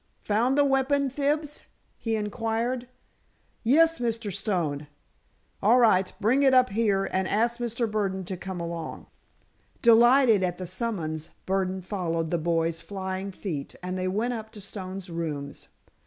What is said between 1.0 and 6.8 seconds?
Fibs?" he inquired. "Yes, Mr. Stone." "All right. Bring it up